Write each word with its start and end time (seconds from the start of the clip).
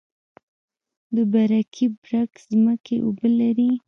د 1.15 1.17
برکي 1.31 1.85
برک 2.03 2.31
ځمکې 2.49 2.95
اوبه 3.05 3.27
لري 3.39 3.71